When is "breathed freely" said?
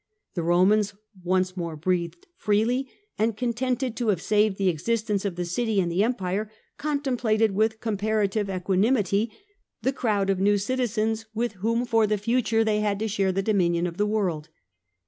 1.75-2.89